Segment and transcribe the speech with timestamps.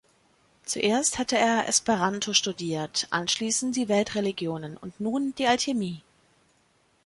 [0.63, 6.01] Zuerst hatte er Esperanto studiert, anschließend die Weltreligionen und nun die Alchemie.